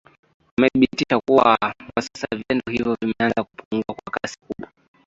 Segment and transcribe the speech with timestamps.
[0.57, 1.57] wamethibitisha kuwa
[1.93, 4.69] kwa sasa vitendo hivyo vimeanza kupungua kwa kasi kubwa